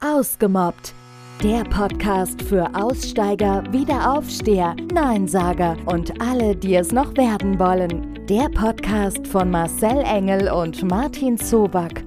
[0.00, 0.94] Ausgemobbt.
[1.42, 8.24] Der Podcast für Aussteiger, Wiederaufsteher, Neinsager und alle, die es noch werden wollen.
[8.26, 12.04] Der Podcast von Marcel Engel und Martin Zoback.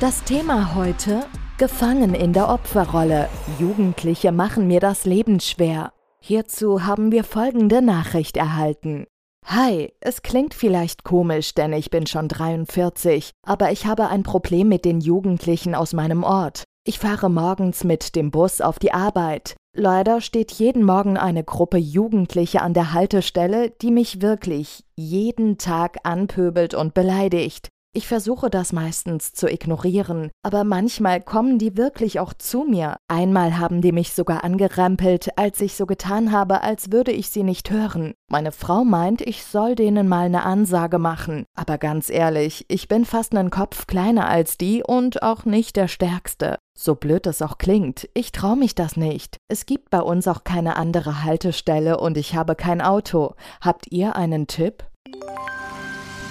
[0.00, 1.26] Das Thema heute:
[1.58, 3.28] Gefangen in der Opferrolle.
[3.58, 5.92] Jugendliche machen mir das Leben schwer.
[6.20, 9.06] Hierzu haben wir folgende Nachricht erhalten.
[9.46, 14.68] Hi, es klingt vielleicht komisch, denn ich bin schon 43, aber ich habe ein Problem
[14.68, 16.64] mit den Jugendlichen aus meinem Ort.
[16.84, 19.56] Ich fahre morgens mit dem Bus auf die Arbeit.
[19.76, 25.98] Leider steht jeden Morgen eine Gruppe Jugendliche an der Haltestelle, die mich wirklich jeden Tag
[26.04, 27.68] anpöbelt und beleidigt.
[27.94, 32.96] Ich versuche das meistens zu ignorieren, aber manchmal kommen die wirklich auch zu mir.
[33.06, 37.42] Einmal haben die mich sogar angerempelt, als ich so getan habe, als würde ich sie
[37.42, 38.14] nicht hören.
[38.30, 41.44] Meine Frau meint, ich soll denen mal eine Ansage machen.
[41.54, 45.88] Aber ganz ehrlich, ich bin fast einen Kopf kleiner als die und auch nicht der
[45.88, 46.56] Stärkste.
[46.74, 49.36] So blöd es auch klingt, ich traue mich das nicht.
[49.48, 53.34] Es gibt bei uns auch keine andere Haltestelle und ich habe kein Auto.
[53.60, 54.82] Habt ihr einen Tipp?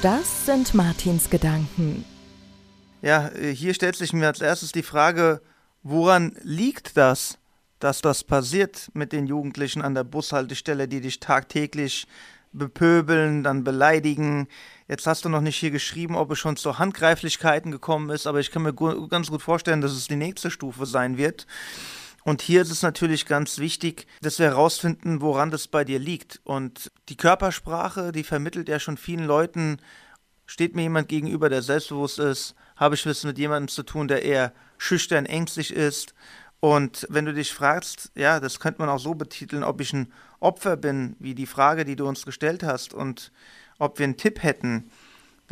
[0.01, 2.03] Das sind Martins Gedanken.
[3.03, 5.41] Ja, äh, hier stellt sich mir als erstes die Frage,
[5.83, 7.37] woran liegt das,
[7.77, 12.07] dass das passiert mit den Jugendlichen an der Bushaltestelle, die dich tagtäglich
[12.51, 14.47] bepöbeln, dann beleidigen.
[14.87, 18.39] Jetzt hast du noch nicht hier geschrieben, ob es schon zu Handgreiflichkeiten gekommen ist, aber
[18.39, 21.45] ich kann mir ganz gut vorstellen, dass es die nächste Stufe sein wird.
[22.23, 26.39] Und hier ist es natürlich ganz wichtig, dass wir herausfinden, woran das bei dir liegt.
[26.43, 29.77] Und die Körpersprache, die vermittelt ja schon vielen Leuten,
[30.45, 34.23] steht mir jemand gegenüber, der selbstbewusst ist, habe ich es mit jemandem zu tun, der
[34.23, 36.13] eher schüchtern, ängstlich ist.
[36.59, 40.13] Und wenn du dich fragst, ja, das könnte man auch so betiteln, ob ich ein
[40.39, 43.31] Opfer bin, wie die Frage, die du uns gestellt hast, und
[43.79, 44.91] ob wir einen Tipp hätten,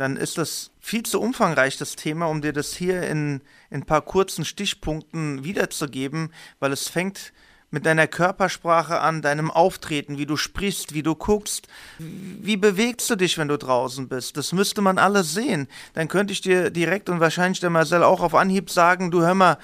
[0.00, 3.84] dann ist das viel zu umfangreich, das Thema, um dir das hier in, in ein
[3.84, 7.34] paar kurzen Stichpunkten wiederzugeben, weil es fängt
[7.70, 11.68] mit deiner Körpersprache an, deinem Auftreten, wie du sprichst, wie du guckst.
[11.98, 14.38] Wie bewegst du dich, wenn du draußen bist?
[14.38, 15.68] Das müsste man alles sehen.
[15.92, 19.34] Dann könnte ich dir direkt und wahrscheinlich der Marcel auch auf Anhieb sagen, du hör
[19.34, 19.58] mal,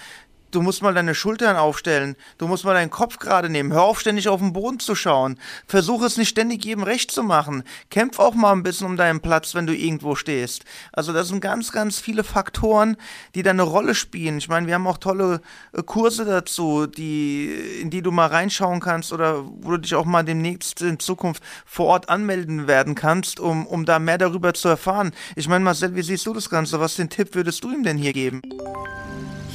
[0.51, 2.17] Du musst mal deine Schultern aufstellen.
[2.39, 3.73] Du musst mal deinen Kopf gerade nehmen.
[3.73, 5.39] Hör auf, ständig auf den Boden zu schauen.
[5.67, 7.65] Versuch es nicht ständig jedem recht zu machen.
[7.91, 10.65] Kämpf auch mal ein bisschen um deinen Platz, wenn du irgendwo stehst.
[10.93, 12.97] Also das sind ganz, ganz viele Faktoren,
[13.35, 14.39] die da eine Rolle spielen.
[14.39, 15.41] Ich meine, wir haben auch tolle
[15.73, 20.05] äh, Kurse dazu, die, in die du mal reinschauen kannst oder wo du dich auch
[20.05, 24.69] mal demnächst in Zukunft vor Ort anmelden werden kannst, um, um da mehr darüber zu
[24.69, 25.13] erfahren.
[25.35, 26.79] Ich meine, Marcel, wie siehst du das Ganze?
[26.79, 28.43] Was den Tipp würdest du ihm denn hier geben?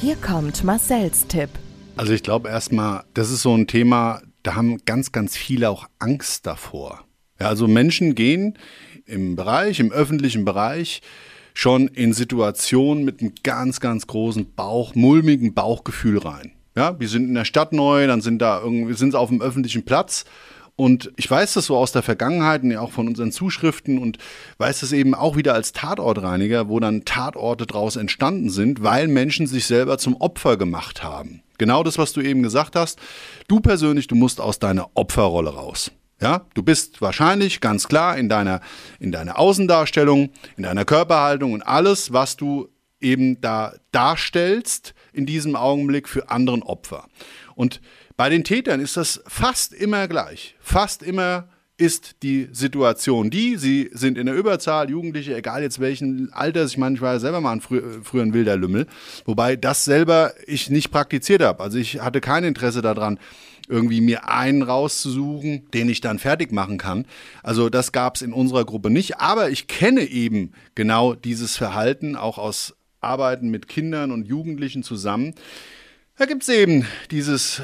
[0.02, 1.48] Hier kommt Marcells Tipp.
[1.96, 5.86] Also ich glaube erstmal, das ist so ein Thema, da haben ganz, ganz viele auch
[6.00, 7.04] Angst davor.
[7.38, 8.58] Ja, also Menschen gehen
[9.06, 11.02] im Bereich, im öffentlichen Bereich,
[11.54, 16.50] schon in Situationen mit einem ganz, ganz großen Bauch, mulmigen Bauchgefühl rein.
[16.74, 19.40] Ja, wir sind in der Stadt neu, dann sind da irgendwie, sind sie auf dem
[19.40, 20.24] öffentlichen Platz
[20.76, 24.18] und ich weiß das so aus der Vergangenheit und ja auch von unseren Zuschriften und
[24.58, 29.46] weiß das eben auch wieder als Tatortreiniger, wo dann Tatorte daraus entstanden sind, weil Menschen
[29.46, 31.42] sich selber zum Opfer gemacht haben.
[31.58, 32.98] Genau das, was du eben gesagt hast.
[33.48, 35.92] Du persönlich, du musst aus deiner Opferrolle raus.
[36.20, 38.60] Ja, du bist wahrscheinlich ganz klar in deiner,
[39.00, 42.68] in deiner Außendarstellung, in deiner Körperhaltung und alles, was du
[43.00, 47.08] eben da darstellst in diesem Augenblick für anderen Opfer.
[47.62, 47.80] Und
[48.16, 50.56] bei den Tätern ist das fast immer gleich.
[50.58, 56.32] Fast immer ist die Situation die, sie sind in der Überzahl, Jugendliche, egal jetzt welchen
[56.32, 58.88] Alters, ich meine, ich war ja selber mal ein frü früher ein wilder Lümmel,
[59.26, 61.62] wobei das selber ich nicht praktiziert habe.
[61.62, 63.20] Also ich hatte kein Interesse daran,
[63.68, 67.06] irgendwie mir einen rauszusuchen, den ich dann fertig machen kann.
[67.44, 72.16] Also das gab es in unserer Gruppe nicht, aber ich kenne eben genau dieses Verhalten
[72.16, 75.36] auch aus Arbeiten mit Kindern und Jugendlichen zusammen.
[76.22, 77.60] Da gibt es eben dieses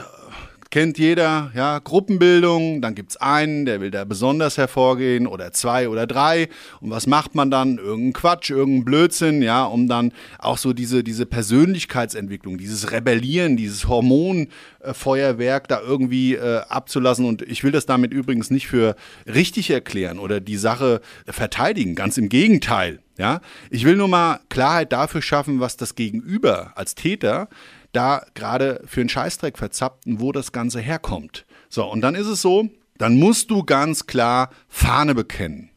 [0.70, 5.88] kennt jeder, ja, Gruppenbildung, dann gibt es einen, der will da besonders hervorgehen oder zwei
[5.88, 6.48] oder drei.
[6.80, 7.78] Und was macht man dann?
[7.78, 13.88] Irgendein Quatsch, irgendein Blödsinn, ja, um dann auch so diese, diese Persönlichkeitsentwicklung, dieses Rebellieren, dieses
[13.88, 17.24] Hormonfeuerwerk da irgendwie äh, abzulassen.
[17.26, 18.94] Und ich will das damit übrigens nicht für
[19.26, 22.98] richtig erklären oder die Sache verteidigen, ganz im Gegenteil.
[23.16, 23.40] Ja,
[23.70, 27.48] ich will nur mal Klarheit dafür schaffen, was das Gegenüber als Täter
[27.92, 31.46] da gerade für einen Scheißdreck verzappt und wo das Ganze herkommt.
[31.68, 32.68] So, und dann ist es so,
[32.98, 35.70] dann musst du ganz klar Fahne bekennen.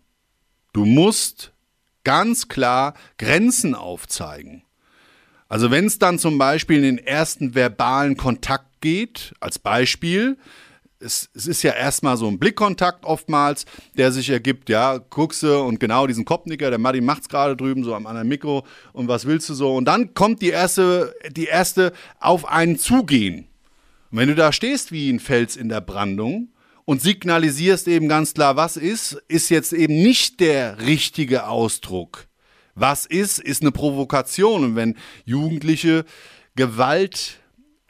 [0.74, 1.54] Du musst
[2.04, 4.63] ganz klar Grenzen aufzeigen.
[5.48, 10.38] Also wenn es dann zum Beispiel in den ersten verbalen Kontakt geht, als Beispiel,
[11.01, 13.65] es, es ist ja erstmal so ein Blickkontakt oftmals,
[13.98, 17.83] der sich ergibt, ja, guckst du und genau diesen Kopfnicker, der Martin macht's gerade drüben
[17.83, 19.75] so am anderen Mikro und was willst du so?
[19.75, 23.48] Und dann kommt die erste, die erste auf einen zugehen.
[24.12, 26.50] Und wenn du da stehst wie ein Fels in der Brandung
[26.86, 32.27] und signalisierst eben ganz klar, was ist, ist jetzt eben nicht der richtige Ausdruck.
[32.75, 34.63] Was ist, ist eine Provokation.
[34.63, 34.95] Und wenn
[35.25, 36.06] Jugendliche
[36.56, 37.41] Gewalt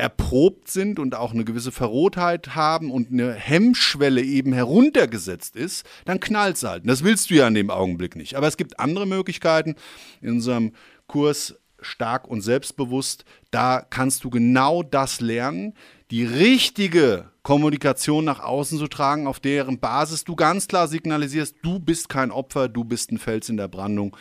[0.01, 6.19] erprobt sind und auch eine gewisse Verrohtheit haben und eine Hemmschwelle eben heruntergesetzt ist, dann
[6.19, 6.89] knallt es halt.
[6.89, 8.35] Das willst du ja in dem Augenblick nicht.
[8.35, 9.75] Aber es gibt andere Möglichkeiten.
[10.19, 10.73] In unserem
[11.05, 15.75] Kurs stark und selbstbewusst, da kannst du genau das lernen,
[16.09, 21.79] die richtige Kommunikation nach außen zu tragen, auf deren Basis du ganz klar signalisierst, du
[21.79, 24.17] bist kein Opfer, du bist ein Fels in der Brandung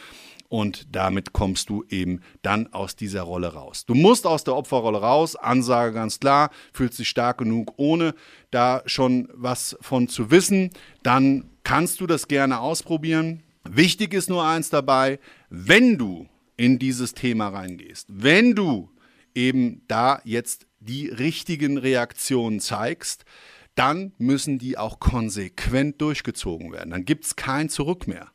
[0.50, 3.87] und damit kommst du eben dann aus dieser Rolle raus.
[3.87, 8.14] Du musst aus der Opferrolle raus, Ansage ganz klar, fühlst dich stark genug, ohne
[8.50, 10.70] da schon was von zu wissen,
[11.05, 13.44] dann kannst du das gerne ausprobieren.
[13.62, 15.20] Wichtig ist nur eins dabei,
[15.50, 16.26] wenn du
[16.56, 18.91] in dieses Thema reingehst, wenn du
[19.37, 23.25] eben da jetzt die richtigen Reaktionen zeigst,
[23.76, 26.91] dann müssen die auch konsequent durchgezogen werden.
[26.91, 28.32] Dann gibt es kein Zurück mehr.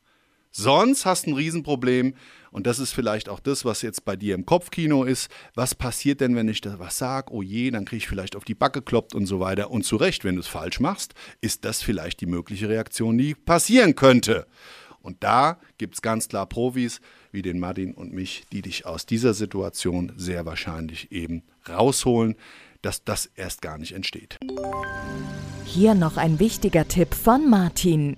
[0.58, 2.14] Sonst hast du ein Riesenproblem.
[2.50, 5.30] Und das ist vielleicht auch das, was jetzt bei dir im Kopfkino ist.
[5.54, 7.34] Was passiert denn, wenn ich da was sage?
[7.34, 9.70] Oh je, dann kriege ich vielleicht auf die Backe kloppt und so weiter.
[9.70, 13.36] Und zu Recht, wenn du es falsch machst, ist das vielleicht die mögliche Reaktion, die
[13.36, 14.48] passieren könnte.
[15.02, 17.02] Und da gibt es ganz klar Profis
[17.34, 22.36] wie den Martin und mich, die dich aus dieser Situation sehr wahrscheinlich eben rausholen,
[22.82, 24.38] dass das erst gar nicht entsteht.
[25.66, 28.16] Hier noch ein wichtiger Tipp von Martin.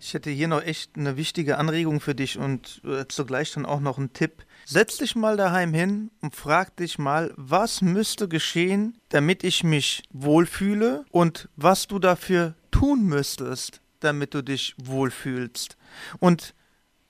[0.00, 3.80] Ich hätte hier noch echt eine wichtige Anregung für dich und äh, zugleich dann auch
[3.80, 4.44] noch einen Tipp.
[4.64, 10.04] Setz dich mal daheim hin und frag dich mal, was müsste geschehen, damit ich mich
[10.12, 15.76] wohlfühle und was du dafür tun müsstest, damit du dich wohlfühlst.
[16.20, 16.54] Und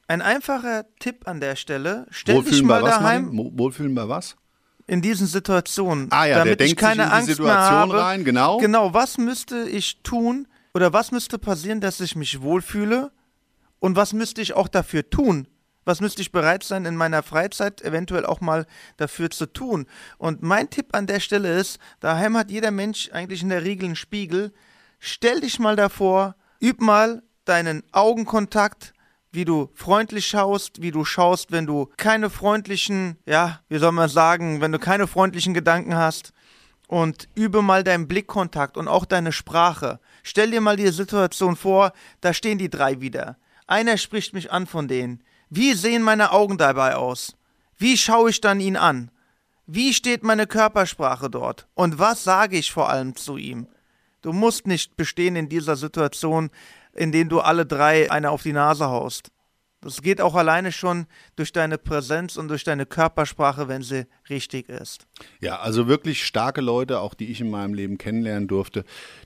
[0.07, 3.59] ein einfacher Tipp an der Stelle, stell Wohlfühlen dich mal bei was, daheim Martin?
[3.59, 4.37] Wohlfühlen bei was?
[4.89, 7.91] in diesen Situationen, Ah ja, der damit ich denkt sich keine in die Angst Situation
[7.91, 8.57] rein, genau.
[8.57, 13.13] Genau, was müsste ich tun oder was müsste passieren, dass ich mich wohlfühle
[13.79, 15.49] und was müsste ich auch dafür tun?
[15.85, 18.67] Was müsste ich bereit sein, in meiner Freizeit eventuell auch mal
[18.99, 19.87] dafür zu tun?
[20.19, 23.87] Und mein Tipp an der Stelle ist, daheim hat jeder Mensch eigentlich in der Regel
[23.87, 24.53] einen Spiegel.
[24.99, 28.93] Stell dich mal davor, üb mal deinen Augenkontakt,
[29.33, 34.11] wie du freundlich schaust, wie du schaust, wenn du keine freundlichen, ja, wie soll man
[34.11, 36.33] sagen, wenn du keine freundlichen Gedanken hast.
[36.87, 40.01] Und übe mal deinen Blickkontakt und auch deine Sprache.
[40.23, 43.37] Stell dir mal die Situation vor, da stehen die drei wieder.
[43.67, 45.23] Einer spricht mich an von denen.
[45.51, 47.37] Wie sehen meine Augen dabei aus?
[47.77, 49.11] Wie schaue ich dann ihn an?
[49.67, 51.69] Wie steht meine Körpersprache dort?
[51.75, 53.69] Und was sage ich vor allem zu ihm?
[54.23, 56.51] Du musst nicht bestehen in dieser Situation,
[56.93, 59.31] in denen du alle drei eine auf die Nase haust.
[59.81, 64.69] Das geht auch alleine schon durch deine Präsenz und durch deine Körpersprache, wenn sie richtig
[64.69, 65.07] ist.
[65.41, 68.85] Ja, also wirklich starke Leute, auch die ich in meinem Leben kennenlernen durfte,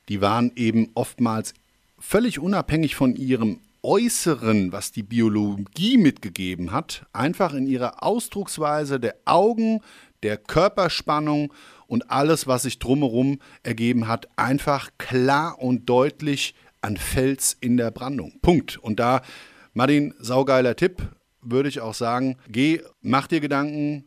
[0.08, 1.54] die waren eben oftmals
[1.98, 9.16] völlig unabhängig von ihrem Äußeren, was die Biologie mitgegeben hat, einfach in ihrer Ausdrucksweise der
[9.24, 9.80] Augen,
[10.22, 11.52] der Körperspannung
[11.86, 17.90] und alles, was sich drumherum ergeben hat, einfach klar und deutlich an Fels in der
[17.90, 18.38] Brandung.
[18.40, 18.76] Punkt.
[18.78, 19.22] Und da,
[19.74, 21.00] Martin, saugeiler Tipp,
[21.40, 24.04] würde ich auch sagen, geh, mach dir Gedanken,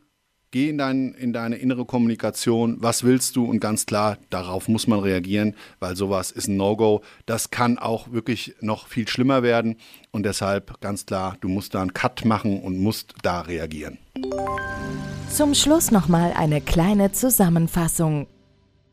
[0.52, 4.86] geh in, dein, in deine innere Kommunikation, was willst du und ganz klar, darauf muss
[4.86, 7.02] man reagieren, weil sowas ist ein No-Go.
[7.26, 9.78] Das kann auch wirklich noch viel schlimmer werden
[10.12, 13.98] und deshalb ganz klar, du musst da einen Cut machen und musst da reagieren.
[15.32, 18.28] Zum Schluss nochmal eine kleine Zusammenfassung.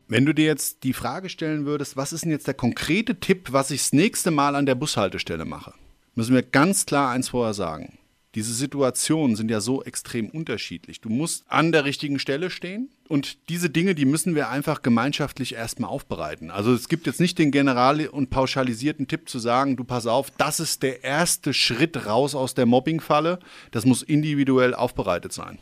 [0.07, 3.49] Wenn du dir jetzt die Frage stellen würdest, was ist denn jetzt der konkrete Tipp,
[3.51, 5.73] was ich das nächste Mal an der Bushaltestelle mache,
[6.15, 7.97] müssen wir ganz klar eins vorher sagen.
[8.35, 11.01] Diese Situationen sind ja so extrem unterschiedlich.
[11.01, 15.53] Du musst an der richtigen Stelle stehen und diese Dinge, die müssen wir einfach gemeinschaftlich
[15.53, 16.49] erstmal aufbereiten.
[16.49, 20.31] Also es gibt jetzt nicht den general und pauschalisierten Tipp zu sagen, du pass auf,
[20.31, 23.37] das ist der erste Schritt raus aus der Mobbingfalle.
[23.69, 25.59] Das muss individuell aufbereitet sein.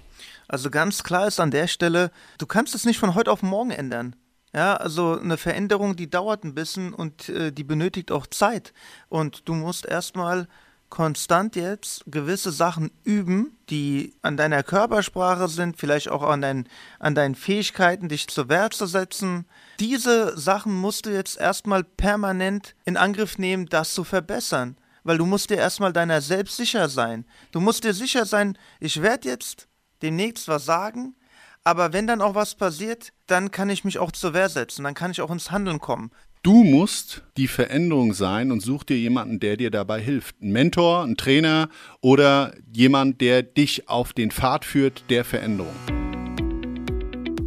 [0.47, 3.71] Also ganz klar ist an der Stelle, du kannst es nicht von heute auf morgen
[3.71, 4.15] ändern.
[4.53, 8.73] Ja, also eine Veränderung, die dauert ein bisschen und äh, die benötigt auch Zeit.
[9.07, 10.47] Und du musst erstmal
[10.89, 16.67] konstant jetzt gewisse Sachen üben, die an deiner Körpersprache sind, vielleicht auch an, dein,
[16.99, 19.45] an deinen Fähigkeiten, dich zur Wehr zu setzen.
[19.79, 24.75] Diese Sachen musst du jetzt erstmal permanent in Angriff nehmen, das zu verbessern.
[25.03, 27.25] Weil du musst dir erstmal deiner selbst sicher sein.
[27.51, 29.67] Du musst dir sicher sein, ich werde jetzt
[30.01, 31.15] demnächst was sagen,
[31.63, 34.93] aber wenn dann auch was passiert, dann kann ich mich auch zur Wehr setzen, dann
[34.93, 36.11] kann ich auch ins Handeln kommen.
[36.43, 40.41] Du musst die Veränderung sein und such dir jemanden, der dir dabei hilft.
[40.41, 41.69] Ein Mentor, ein Trainer
[42.01, 45.75] oder jemand, der dich auf den Pfad führt der Veränderung.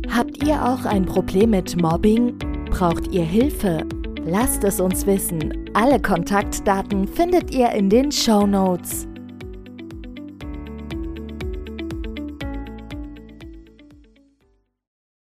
[0.09, 2.39] Habt ihr auch ein Problem mit Mobbing?
[2.71, 3.85] Braucht ihr Hilfe?
[4.25, 5.69] Lasst es uns wissen.
[5.75, 9.09] Alle Kontaktdaten findet ihr in den Show Notes.